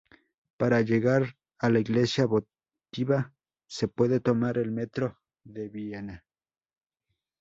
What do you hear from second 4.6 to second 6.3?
Metro de Viena.